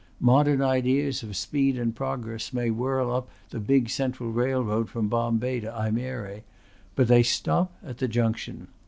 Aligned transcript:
Modern 0.19 0.63
ideas 0.63 1.21
of 1.21 1.35
speed 1.35 1.77
and 1.77 1.95
progress 1.95 2.51
may 2.51 2.71
whirl 2.71 3.11
up 3.11 3.29
the 3.51 3.59
big 3.59 3.87
central 3.91 4.31
railroad 4.31 4.89
from 4.89 5.09
Bombay 5.09 5.59
to 5.59 5.67
Ajmere. 5.71 6.41
But 6.95 7.07
they 7.07 7.21
stop 7.21 7.77
at 7.85 7.99
the 7.99 8.07
junction. 8.07 8.69